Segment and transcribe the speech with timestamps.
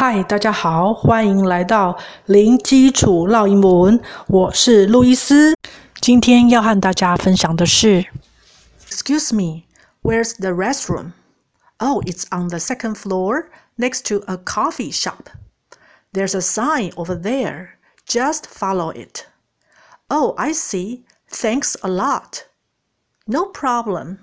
[0.00, 4.00] 嗨，大家好，欢迎来到零基础烙英文。
[4.28, 5.54] 我是路易斯，
[6.00, 8.06] 今天要和大家分享的是：
[8.88, 9.64] Excuse me,
[10.02, 11.12] where's the restroom?
[11.78, 13.46] Oh, it's on the second floor,
[13.76, 15.28] next to a coffee shop.
[16.12, 17.70] There's a sign over there.
[18.06, 19.26] Just follow it.
[20.08, 21.04] Oh, I see.
[21.28, 22.44] Thanks a lot.
[23.26, 24.18] No problem.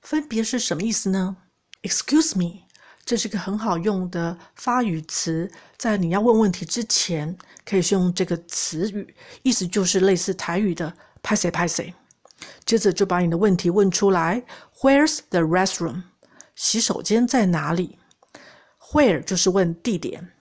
[0.00, 1.36] 分别是什么意思呢？
[1.82, 2.64] Excuse me，
[3.07, 10.93] 这是个很好用的发语词，在你要问问题之前，可以用这个词语，意思就是类似台语的
[11.23, 11.93] “拍谢拍谢”。
[12.65, 14.43] 接着就把你的问题问出来
[14.81, 16.03] ：Where's the restroom？
[16.53, 17.97] 洗手间在哪里
[18.91, 20.33] ？Where 就是问地点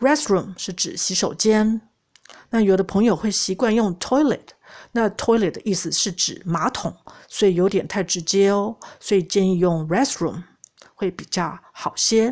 [0.00, 1.80] ，restroom 是指洗手间。
[2.50, 4.40] 那有的朋友会习惯用 toilet。
[4.90, 6.92] 那 toilet 的意思是指马桶，
[7.28, 10.42] 所以有点太直接哦，所以建议用 restroom
[10.97, 12.31] 会比较好些。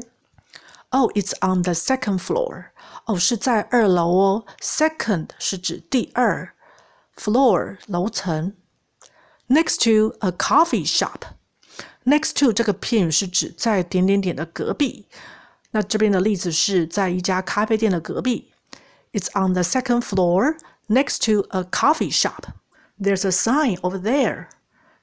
[0.89, 2.71] Oh, it's on the second floor.
[3.05, 4.45] 哦，是在二楼哦。
[4.59, 6.53] Second 是指第二，
[7.15, 8.53] floor 楼层。
[9.47, 11.21] Next to a coffee shop.
[12.03, 15.07] Next to 这个片语是指在点点点的隔壁。
[15.71, 18.51] 那这边的例子是在一家咖啡店的隔壁。
[19.13, 20.57] It's on the second floor.
[20.87, 22.51] Next to a coffee shop,
[22.99, 24.47] there's a sign over there.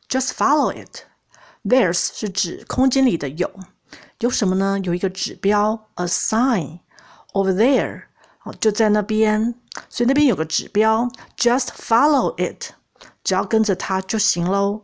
[0.09, 1.07] Just follow it.
[1.64, 3.50] There's 是指空间里的有，
[4.20, 4.80] 有什么呢？
[4.84, 6.80] 有一个指标，a sign
[7.32, 8.04] over there，
[8.44, 9.56] 哦，就在那边，
[9.88, 12.72] 所以那边有个指标，just follow it，
[13.24, 14.84] 只要跟着它就行喽。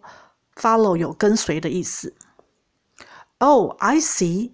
[0.55, 2.13] Follow 有跟随的意思。
[3.37, 4.51] Oh, I see.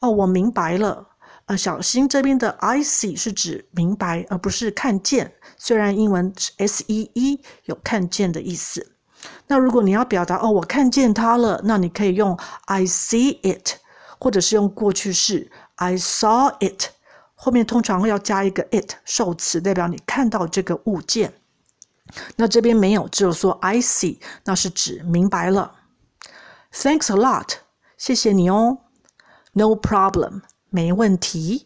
[0.00, 1.08] 哦，我明白了。
[1.46, 5.34] 呃，小心这边的 I see 是指明白，而不是看见。
[5.56, 8.92] 虽然英文是 S E E 有看见的意思。
[9.46, 13.76] 那如果你要表达哦，我看见它了，那你可以用 I see it，
[14.18, 16.90] 或者是用过去式 I saw it，
[17.34, 21.34] 后面通常会要加一个 it 受词，代表你看到这个物件。
[22.36, 25.74] 那这边没有，只有说 I see，那是指明白了。
[26.72, 27.54] Thanks a lot，
[27.96, 28.78] 谢谢你哦。
[29.52, 30.42] No problem。
[30.70, 31.64] 没问题。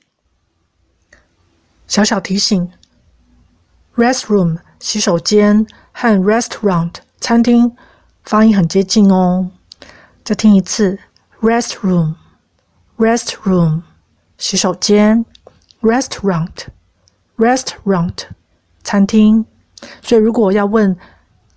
[1.89, 2.73] 小小提醒
[3.97, 7.77] ：restroom 洗手间和 restaurant 餐厅
[8.25, 9.49] 发音很接近哦。
[10.25, 10.99] 再听一次
[11.41, 12.17] ：restroom
[12.99, 13.83] restroom
[14.37, 15.25] 洗手间
[15.81, 16.67] ，restaurant
[17.37, 18.25] restaurant
[18.83, 19.47] 餐厅。
[20.03, 20.97] 所以如果要问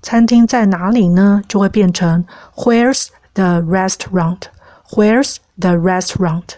[0.04, 2.24] 餐厅在哪里呢，就会变成
[2.58, 6.50] Where's the restaurant？Where's the restaurant？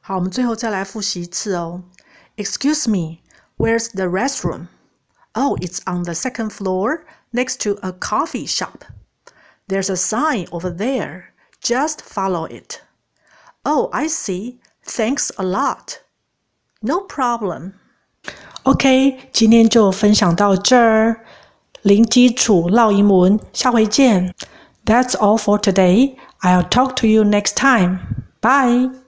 [0.00, 1.82] 好，我们最后再来复习一次哦。
[2.36, 3.18] Excuse me,
[3.56, 4.68] where's the restroom?
[5.35, 8.83] Oh, it's on the second floor, next to a coffee shop.
[9.67, 11.33] There's a sign over there.
[11.61, 12.81] Just follow it.
[13.63, 14.59] Oh, I see.
[14.83, 15.99] Thanks a lot.
[16.81, 17.73] No problem.
[18.63, 21.25] OK，今天就分享到这儿。
[21.81, 24.33] 零基础烙英文，下回见。
[24.85, 26.17] That's all for today.
[26.41, 27.99] I'll talk to you next time.
[28.41, 29.02] Bye.